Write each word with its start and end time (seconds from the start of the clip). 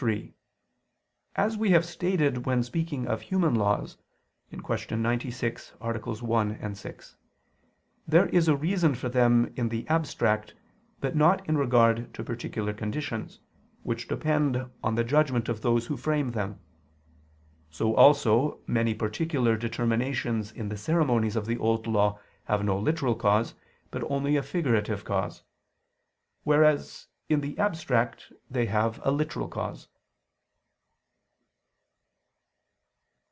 3: 0.03 0.33
As 1.35 1.57
we 1.57 1.69
have 1.69 1.85
stated 1.85 2.47
when 2.47 2.63
speaking 2.63 3.05
of 3.07 3.21
human 3.21 3.53
laws 3.53 3.97
(Q. 4.49 4.97
96, 4.97 5.73
AA. 5.79 5.93
1, 5.95 6.75
6), 6.75 7.17
there 8.07 8.25
is 8.29 8.47
a 8.47 8.55
reason 8.55 8.95
for 8.95 9.09
them 9.09 9.53
in 9.55 9.69
the 9.69 9.87
abstract, 9.89 10.55
but 11.01 11.15
not 11.15 11.47
in 11.47 11.55
regard 11.55 12.11
to 12.15 12.23
particular 12.23 12.73
conditions, 12.73 13.41
which 13.83 14.07
depend 14.07 14.71
on 14.83 14.95
the 14.95 15.03
judgment 15.03 15.47
of 15.47 15.61
those 15.61 15.85
who 15.85 15.95
frame 15.95 16.31
them; 16.31 16.59
so 17.69 17.93
also 17.93 18.59
many 18.65 18.95
particular 18.95 19.55
determinations 19.55 20.51
in 20.51 20.69
the 20.69 20.77
ceremonies 20.77 21.35
of 21.35 21.45
the 21.45 21.59
Old 21.59 21.85
Law 21.85 22.17
have 22.45 22.65
no 22.65 22.75
literal 22.75 23.13
cause, 23.13 23.53
but 23.91 24.03
only 24.09 24.35
a 24.35 24.41
figurative 24.41 25.05
cause; 25.05 25.43
whereas 26.43 27.05
in 27.29 27.39
the 27.41 27.57
abstract 27.59 28.33
they 28.49 28.65
have 28.65 28.99
a 29.05 29.11
literal 29.11 29.47
cause. 29.47 29.87